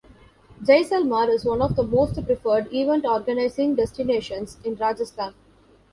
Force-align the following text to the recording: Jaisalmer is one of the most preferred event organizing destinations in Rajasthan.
Jaisalmer 0.63 1.29
is 1.29 1.45
one 1.45 1.61
of 1.61 1.75
the 1.75 1.83
most 1.83 2.15
preferred 2.25 2.73
event 2.73 3.05
organizing 3.05 3.75
destinations 3.75 4.57
in 4.65 4.73
Rajasthan. 4.75 5.35